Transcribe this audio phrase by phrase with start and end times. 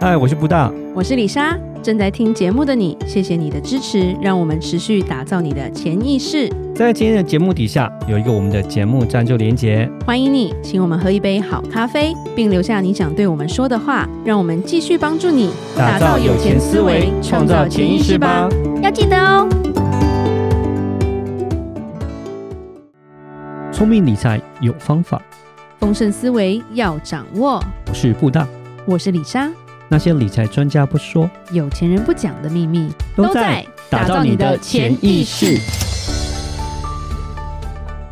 [0.00, 1.58] 嗨，我是布大，我是李莎。
[1.82, 6.48] 正在听节目的你，谢谢你的支持，让我们持续打造你的潜意识。
[6.72, 18.48] 在今天的节目底下有一个我们的节目赞助连结，欢迎你，请我们喝一杯好咖啡，并留下你想对我们说的话，让我们继续帮助你打造有钱思维，创造潜意识吧。
[18.80, 19.48] 要记得哦。
[23.72, 25.20] 聪明理财有方法，
[25.80, 27.60] 丰盛思维要掌握。
[27.88, 28.46] 我是布大，
[28.86, 29.50] 我是李莎。
[29.90, 35.58] 那些理财专家不说，有钱人不讲的秘密，都在打造你的潜意识。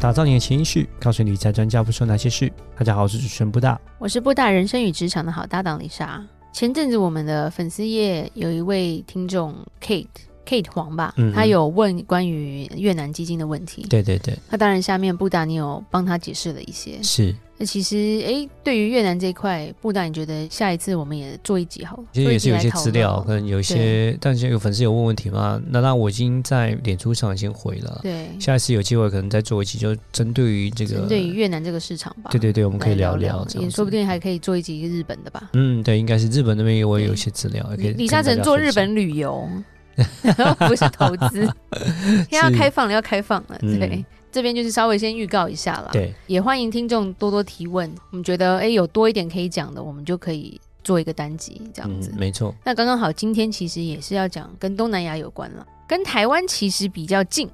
[0.00, 2.50] 打造你的潜意识，告诉理财专家不说哪些事。
[2.78, 6.24] 大家好，我是主持人布大，我是布大人生与职场的好搭档丽莎。
[6.50, 10.06] 前阵子我们的粉丝页有一位听众 Kate。
[10.46, 13.84] Kate 黄吧，嗯、他有问关于越南基金的问题。
[13.90, 17.02] 对对对，那当然，下面布达你有帮他解释了一些。
[17.02, 22.04] 是，那其实，哎，对于越南这一块，布大你觉得下一次我们也做一集好了？
[22.12, 25.60] 其实也是有一些资料，可能有一些，但是有粉丝有问问题嘛？
[25.68, 28.00] 那那我已经在脸书上已经回了。
[28.02, 32.30] 对，下一次有机会可能再做一集，就针对于这个针对于越南这个市场吧。
[32.30, 35.48] 对对对，我们可以聊聊，聊，也说不定还可以做一集日本的吧？
[35.54, 37.92] 嗯，对，应该是日本那边我也有一些资料，也可以。
[37.92, 39.48] 李嘉诚做日本旅游。
[40.68, 41.50] 不是投资，
[42.28, 43.56] 要开放了，要开放了。
[43.60, 45.88] 对，嗯、这边就是稍微先预告一下啦。
[45.92, 47.90] 对，也欢迎听众多多提问。
[48.10, 52.10] 我们觉得，哎，有多一点可以讲的，我们就可以做一个单集这样子。
[52.12, 52.54] 嗯、没错。
[52.64, 57.48] 那刚刚好，今天其实也是要讲跟东南亚有关了，跟台湾其实比较近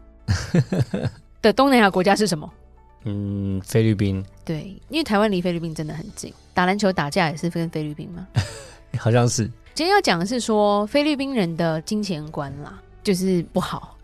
[1.40, 2.50] 的东南亚国家是什么？
[3.04, 4.24] 嗯，菲律宾。
[4.44, 8.26] 对，因为台湾离菲律宾真的很近，打篮球打架也是跟菲律宾吗？
[8.98, 9.50] 好像是。
[9.74, 13.96] 今天要讲的是说菲律宾人的金钱观啦，就是不好，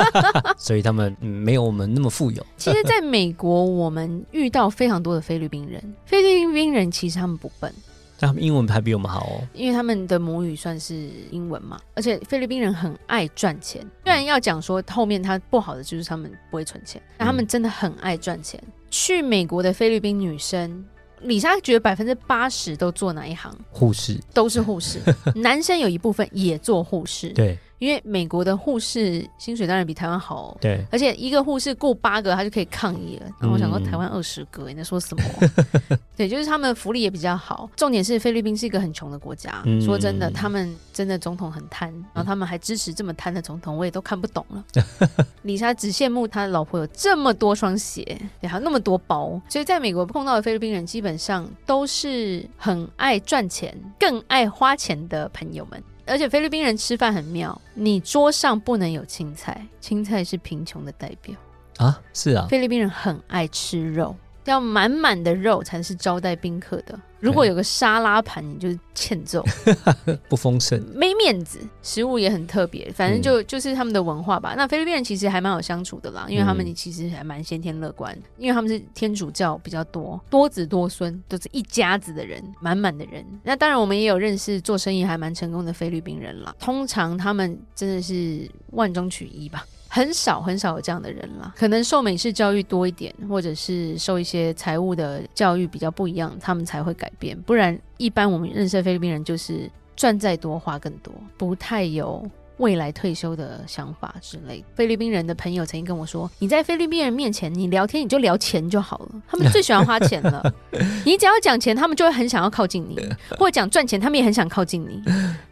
[0.56, 2.46] 所以他们没有我们那么富有。
[2.56, 7.72] 其实，在美国，我们遇到非常多的菲律宾人，菲律宾人其实他们不笨，
[8.18, 13.86] 但他们英文还比我们好哦，因为他们的母语算是英文嘛，而且菲律宾人很爱赚钱。
[14.04, 18.58] 虽然要讲说后面他不好的就是他们不会存钱，但他们真的很爱赚钱。
[18.64, 20.84] 嗯、去美国的菲律宾女生。
[21.22, 23.54] 李莎觉得百分之八十都做哪一行？
[23.70, 24.98] 护士，都是护士。
[25.34, 27.28] 男生有一部分也做护士。
[27.34, 27.58] 对。
[27.80, 33.26] 因为美国的护士薪水当然比台湾好，对，而且一个护士雇八个，他就可以抗议了。
[33.40, 35.22] 然后我想说，台湾二十个，你在说什么？
[36.14, 37.70] 对，就是他们福利也比较好。
[37.74, 44.64] 重点是菲律宾是一个很穷的国家，嗯、说真的，他们真的总统很贪，然后他们还支持这么贪的总统，我也都看不懂了。
[45.42, 49.40] 李莎只羡慕他老婆有这么多双鞋，还有那么多包。
[49.48, 55.82] 所以在美国碰到的菲律宾人，基本上都是很爱赚钱、更爱花钱的朋友们。
[56.10, 61.34] 而且菲律宾人吃饭很妙，你桌上不能有青菜，青菜是贫穷的代表
[61.78, 62.00] 啊！
[62.12, 64.14] 是啊，菲律宾人很爱吃肉，
[64.44, 66.98] 要满满的肉才是招待宾客的。
[67.20, 69.44] 如果有个沙拉盘，你就是欠揍，
[70.26, 71.60] 不丰盛，没面子。
[71.82, 74.54] 食物也很特别，反正就就是他们的文化吧。
[74.56, 83.22] 那菲律宾人其实还蛮好相处的啦，因为他们其实还蛮先天乐观，因为他们是天主教比较多，多子多孙，都是一家子的人，满满的人。
[83.42, 86.54] 那当然，我们也有认识做生意还蛮成功的菲律宾人啦。
[86.58, 89.66] 通常他们真的是万中取一吧。
[89.92, 97.36] 很少很少有这样的人了，可能受美式教育多一点，或者是受一些财务的教育比较不一样，他们才会改变。
[97.42, 102.24] 不然，一般我们认识的菲律宾人就是赚再多花更多，不太有
[102.58, 104.64] 未来退休的想法之类。
[104.76, 110.54] 菲律宾人的朋友曾经跟我说：“你在菲律宾人面前，你聊天你就聊钱就好了，他们最喜欢花钱了。
[111.04, 112.96] 你只要讲钱，他们就会很想要靠近你，
[113.36, 115.02] 或者讲赚钱，他们也很想靠近你。”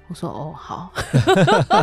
[0.08, 0.90] 我说哦好，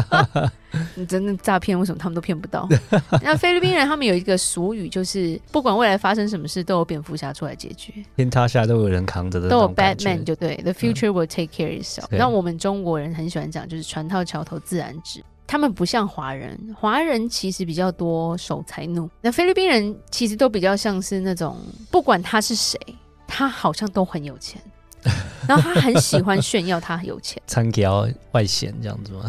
[0.95, 1.79] 你真的诈骗？
[1.79, 2.67] 为什么他们都骗不到？
[3.21, 7.93] 那菲律宾人他们有一个俗语，就是不管未来发生什么事，都有蝙蝠侠出来解决。
[8.15, 12.07] 天塌下都有人扛着的，都有 Batman 就对，The future will take care itself。
[12.09, 15.23] 那、嗯、我们中国人很喜欢讲，就是船到桥头自然直。
[15.47, 19.07] 他们不像华人，华人其实比较多守财奴。
[19.21, 21.55] 那菲律宾人其实都比较像是那种，
[21.91, 22.79] 不管他是谁，
[23.27, 24.59] 他好像都很有钱。
[25.47, 27.91] 然后他很喜欢炫耀他很有钱， 参加
[28.31, 29.25] 外显这样子吗？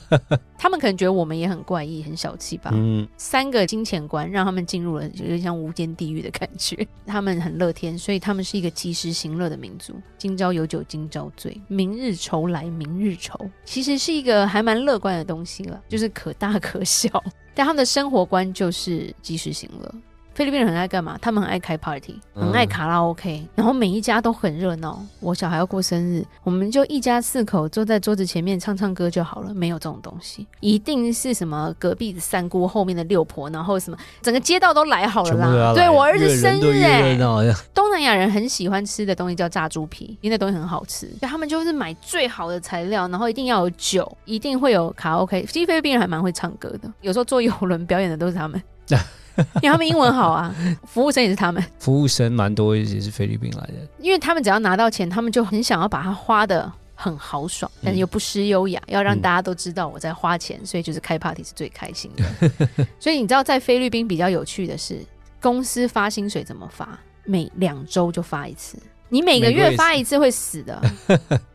[0.58, 2.70] 他们可能觉得我们也很怪异、很小气吧。
[2.72, 6.86] 嗯，三个金钱观让他们进入了有点像无间地狱的感觉。
[7.06, 9.94] 他们很乐天，所以他们是一个及时行乐的民族。
[10.16, 17.22] 今朝有酒今朝醉，明日愁来明日愁，其实是一个还蛮乐观的东西了，就是可大可小。
[17.54, 19.94] 但他们的生活观就是及时行乐。
[20.34, 21.16] 菲律宾人很爱干嘛？
[21.22, 25.00] 他们很爱开 party，很爱卡拉 OK，、嗯、然后每一家都很热闹。
[25.20, 35.72] 我小孩要过生日，我们就一家四口坐在桌子前面唱唱歌就好了，没有这种东西，一定是什么隔壁的三姑后面的六婆，然后什么整个街道都来好了啦。
[35.72, 37.16] 对，我儿子生日哎，
[37.72, 45.46] 东南亚人很喜欢吃的东西叫炸猪皮，因为那东西很好吃，他们就是买最好的材料，然后一定要有酒，一定会有卡拉 OK。
[45.48, 48.60] 其实菲律宾人还蛮会唱歌的，有时候坐游轮表演的都是他们。
[49.62, 50.54] 因为他们英文好啊，
[50.86, 51.62] 服务生也是他们。
[51.78, 62.86] 服务生蛮多也是菲律宾来的，因为他们只要拿到钱，他们就很想要把它花的很豪爽，但是又不失优雅，要让大家都知道我在花钱，所以就是开 party 是最开心的。
[63.00, 65.04] 所以你知道，在菲律宾比较有趣的是，
[65.40, 66.98] 公司发薪水怎么发？
[67.24, 68.76] 每两周就发一次，
[69.08, 70.80] 你每个月发一次会死的。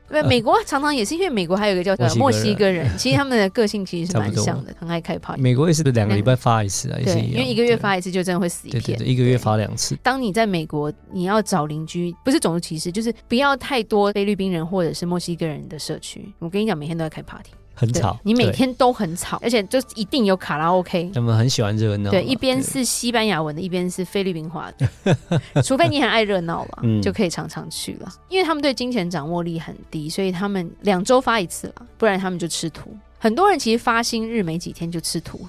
[0.09, 5.41] 对，美国常常也是因为美国还有一个叫做墨西哥人， 其实他们的个性其实是蛮像的，很爱开 party。
[5.41, 8.81] 美国也是两个礼拜发一次啊，对，因为一个月发一次就真的会死一片。
[8.81, 9.95] 对对对，一个月发两次。
[10.01, 16.33] 当你在美国，你要找邻居，不是种族歧视，就是不要太多菲律宾人或者是墨西哥人的社区。
[16.39, 17.51] 我跟你讲，每天都在开 party。
[17.79, 21.09] 很吵，你每天都很吵，而且就一定有卡拉 OK。
[21.13, 25.17] 他们很喜欢热闹，对，一边是西班牙文的，一边是菲律宾话的。
[25.63, 28.13] 除非你很爱热闹了，就可以常常去了。
[28.27, 32.93] 因为他们对金钱掌握力很低，所以他们两周发一次了，不然他们就吃土。
[33.17, 35.39] 很多人其实发薪日没几天就吃土，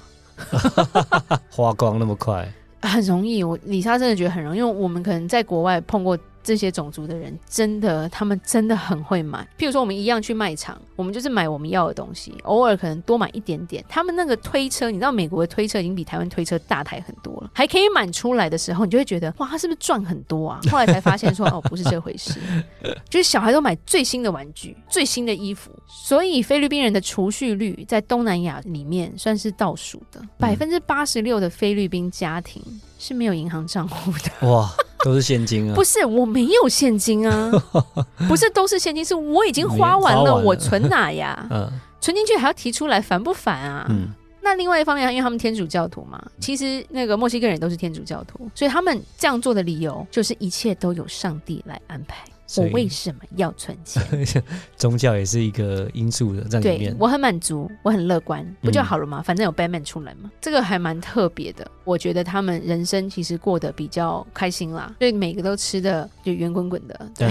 [1.50, 2.48] 花光那么快，
[2.82, 3.42] 很容易。
[3.42, 6.16] 我李莎真的觉得很容易，因为我们可能在国外碰过。
[6.42, 9.46] 这些种族的人真的，他们真的很会买。
[9.58, 13.84] 譬如说，我们一样去卖场，我们就是买我们要的东西，偶尔可能多买一点点。
[13.88, 20.60] 他们那个推车，你知道美国的推车已经比台湾推车大台很多了，还可以满出来的时候，你就会觉得哇，他是不是赚很多啊？
[20.70, 22.40] 后来才发现说哦，不是这回事，
[23.08, 32.62] 就是小孩都买最新的玩具、最新的衣服，所以菲律宾人的储蓄率在东南亚里面算是倒数的，百分之八十六的菲律宾家庭
[33.00, 34.46] 是没有银行账户的。
[34.48, 34.70] 哇！
[35.02, 35.74] 都是现金啊？
[35.74, 37.50] 不是，我没有现金啊。
[38.28, 41.46] 不是，都是现金，是我已经花完了，我存哪呀？
[41.50, 41.66] 嗯，
[42.02, 43.86] 存进去还要提出来，烦不烦啊？
[43.88, 44.10] 嗯。
[44.42, 52.24] 那另外一方面，因为他们天主教徒嘛，其实那个墨西哥人都是天主教徒，所以他们这样做的理由就是一切都有上帝来安排。
[52.56, 54.02] 我为什么要存钱？
[54.76, 56.92] 宗教也是一个因素的在里面。
[56.92, 59.20] 对，我很满足，我很乐观，不就好了吗？
[59.20, 61.70] 嗯、反正有 Batman 出来嘛，这个还蛮特别的。
[61.84, 67.10] 我觉得他们人生其实过得比较开心啦，所以每个都吃的就圆滚滚的。
[67.16, 67.28] 对，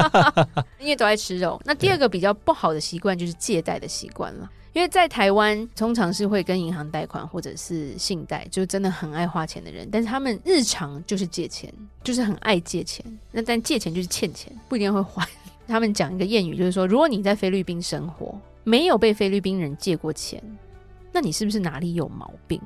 [0.78, 1.60] 因为都爱吃肉。
[1.64, 4.50] 那第二个比较不好的习惯就是借贷的习惯了。
[4.78, 9.88] 因为在台湾，通常是会跟银行贷款或者是信贷，就真的很爱花钱的人。
[9.90, 11.68] 但是他们日常就是借钱，
[12.04, 13.04] 就是很爱借钱。
[13.32, 15.28] 那但借钱就是欠钱，不一定会还。
[15.66, 20.40] 他们讲一个谚语，就是说，如果你在菲律宾生活，没有被菲律宾人借过钱，
[21.12, 22.62] 那你是不是哪里有毛病？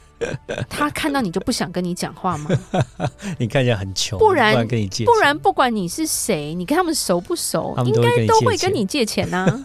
[0.68, 2.50] 他看到你就不想跟你讲话吗？
[3.40, 9.64] 你看起来很穷，不然，不然跟你借，不然不管你是谁，你跟他们熟不熟，应该都会跟你借钱呐。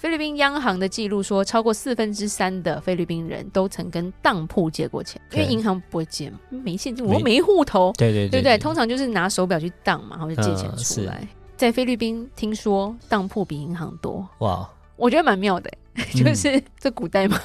[0.00, 8.56] 菲律宾央行的记录说，超过四分之三的菲律宾人都曾跟当铺借过钱，因为银行不会借嘛，没现金，我没户头，对对对，对？
[8.56, 11.28] 通常就是拿手表去当嘛，然后就借钱出来。
[11.54, 14.66] 在菲律宾，听说当铺比银行多，哇，
[14.96, 15.70] 我觉得蛮妙的，
[16.16, 17.38] 就是这古代嘛。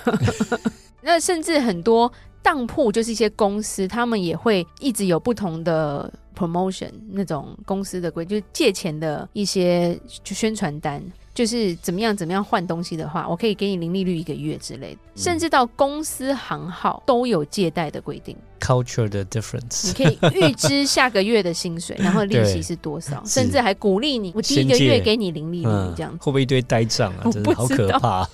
[1.04, 2.10] 那甚至很多
[2.46, 11.02] 当铺就是一些公司，他们也会一直有不同的 promotion，那种公司的规，就是借钱的一些就宣传单。
[11.34, 18.38] 就是怎么样怎么样换东西的话，我可以给你零利率一个月之类的，嗯、甚至到公司行号都有借贷的规定。
[18.62, 27.30] Culture 的 difference，你可以预支下个月的薪水， 然后利息是多少，甚至还鼓励你，我第一个月给你零利率，这样子、嗯、会不会一堆呆账啊？
[27.30, 28.30] 真的好可怕。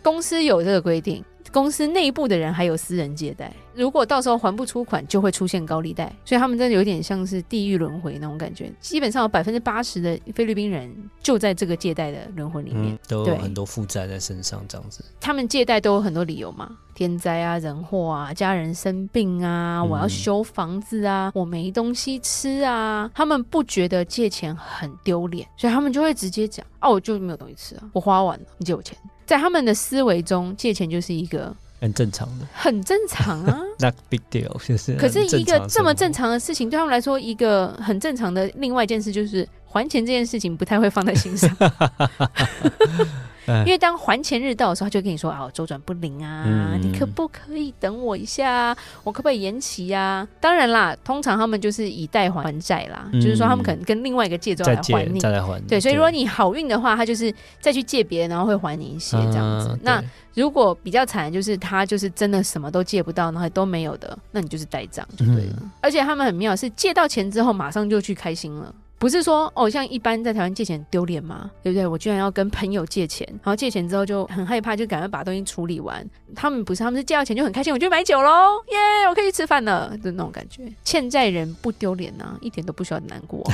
[0.00, 1.24] 公司有这个规定。
[1.52, 8.70] 公司内部的人还有私人借贷，如果到时候还不出款，就会出现高利贷，所以他们真的有点像是地狱轮回那种感觉。
[8.80, 15.04] 基本上有百分之八十的菲律宾人就在这个借贷的轮回里面，嗯，都有很多负债在身上，这样子。
[15.20, 28.96] 他们借贷都有很多理由嘛，天灾啊、人祸啊、家人生病啊、我要修房子啊、我没东西吃啊，他们不觉得借钱很丢脸，所以他们就会直接讲：哦，我就没有东西吃啊，我花完了，你借我钱。
[29.28, 33.60] 在他们的思维中，借钱就是一个很正常的，很正常啊。
[33.78, 34.96] Not big deal，就是。
[34.96, 41.54] 可是一个这么正常的事情，对他们来说，一个很正常的另外一件事就是还钱这件事情不太会放在心上。
[43.64, 48.76] 因为当还钱日到的时候，他就跟你说哦，周转不灵啊，嗯、你可不可以等我一下？
[49.04, 50.28] 我可不可以延期呀、啊？
[50.40, 55.60] 当然啦，通常他们就是以贷还还债啦，嗯、就是说他们可能跟另外一个借主来还你，再来还。
[55.66, 59.68] 对，所以如果你好运的话，他就是再去借别人，然后会还你一些这样子。
[59.72, 60.02] 嗯、那
[60.34, 65.56] 如果比较惨，就是他就是真的什么都借不到，然后都没有的，那你就是呆账就对了。
[65.60, 68.74] 嗯、而且他们很妙，是借到钱之后马上就去开心了。
[68.98, 71.48] 不是说哦，像一般在台湾借钱丢脸吗？
[71.62, 71.86] 对不对？
[71.86, 76.04] 我居然要跟朋友借钱，然后借钱之后就很害怕，就赶快把东西处理完。
[76.34, 78.30] 他们不是，他们是借到钱就很开心，我就买酒喽，
[78.70, 80.62] 耶，我可以去吃饭了，就那种感觉。
[80.82, 83.48] 欠债人不丢脸呐，一点都不需要难过，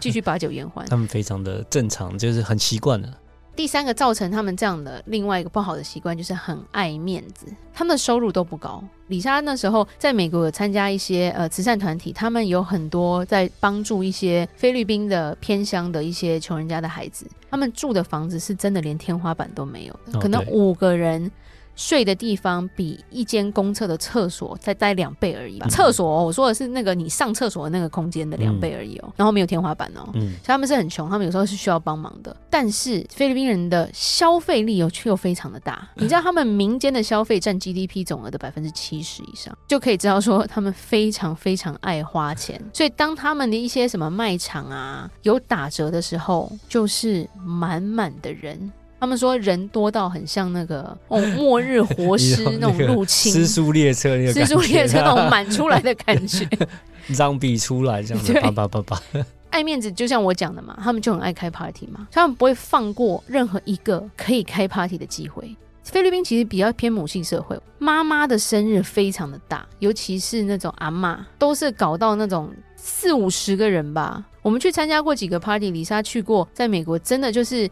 [0.00, 0.84] 继续把酒言欢。
[0.90, 3.08] 他们非常的正常，就是很习惯了。
[3.54, 7.46] 第三个造成他们这样的另外一个不好的习惯，就是很爱面子。
[7.74, 8.82] 他们的收入都不高。
[9.08, 17.26] 李莎那时候在美国有参加一些呃慈善团体，他们有很多在帮助一些菲律宾的偏乡的一些穷人家的孩子。
[17.50, 21.30] 他们住的房子是真的连天花板都没有，可能五个人。
[21.74, 25.66] 睡的地方比一间公厕的厕所再待两倍而已吧。
[25.68, 29.04] 厕所、哦，我说的是那个你上厕所的那个空间的两倍而已哦。
[29.06, 30.08] 嗯、然后没有天花板哦。
[30.14, 30.20] 嗯。
[30.20, 32.36] 所以他们是很穷，他们有时候是需要帮忙的。
[32.50, 35.88] 但是菲律宾人的消费力又却又非常的大。
[35.96, 42.60] 你知道他们民间的消费占 GDP 总额的百分之七十以上，就可以知道说他们非常非常爱花钱。
[42.72, 48.70] 所以当他们的一些什么卖场啊有打折的时候，就是满满的人。
[49.02, 56.48] 他们说人多到很像那个哦， 末日活尸那种入侵，尸速列车那个尸速列车那种满出来的感觉，
[57.18, 59.02] 让比出来这样子，叭叭叭叭。
[59.50, 65.52] 爱面子，就像我讲的嘛，他们就很爱开 party 嘛，他们不会放过任何一个可以开 party 的机会。
[65.82, 74.24] 菲律宾其实比较偏母系社会，妈妈的生日非常的大，尤其是那种阿妈，都是搞到那种四五十个人吧。
[74.42, 77.68] 我们去参加过几个 party，李莎去过，在美国真的就是。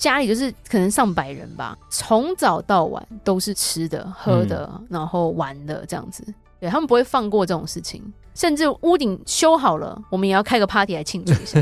[0.00, 6.24] 家里就是可能上百人吧，从早到晚都是吃的、喝的，嗯、然后玩的这样子。
[6.60, 8.02] 对，他们不会放过这种事情，
[8.34, 11.58] 甚至屋顶修好了，我们也要开个 party 来庆祝一下，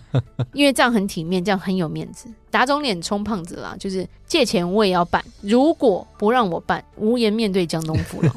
[0.52, 2.28] 因为这样很体面，这样很有面子。
[2.50, 8.30] 打肿脸充胖子啦，就是借钱我也要办，如果不让我办，无颜面对江东父老，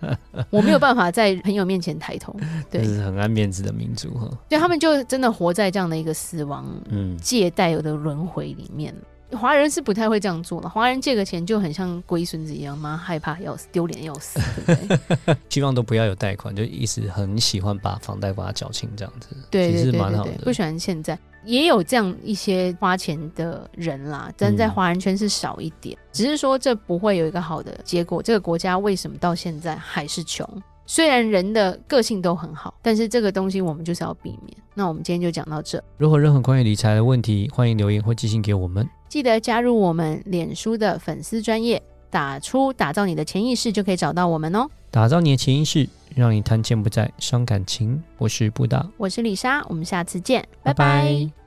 [0.48, 2.34] 我没有办法在朋友面前抬头。
[2.70, 4.26] 对，这是很爱面子的民族哈。
[4.48, 8.94] 对，他们就真的活在这样的一个死亡、嗯，借贷的轮回里面。
[9.36, 14.96] 华人是不太会这样做的，华人借个钱就很像龟孙子一样妈，害怕要死，丢脸要死，对不
[15.26, 15.36] 对？
[15.48, 20.32] 希望都不要有贷款，就一直很喜欢把房贷把它缴清，这样子，对，对，对，对，蛮好的。
[20.44, 25.96] 不喜欢欠债，也有这样一些花钱的人啦，但在华人圈是少一点。
[25.96, 28.22] 嗯、只是说这不会有一个好的结果。
[28.22, 30.46] 这个国家为什么到现在还是穷？
[30.86, 34.56] 虽然人的个性都很好，但是这个东西我们就是要避免。
[34.74, 35.80] 那我们今天就讲到这。
[35.98, 38.84] 如果任何关于理财的问题，欢迎留言或寄信给我们。
[39.10, 44.68] 记得加入我们脸书的粉丝专业，打出“打造你的潜意识”就可以找到我们哦。
[44.92, 48.00] 打造你的潜意识，让你谈钱不再伤感情。
[48.18, 51.02] 我是布达，我是李莎，我们下次见，拜拜。
[51.02, 51.39] 拜拜。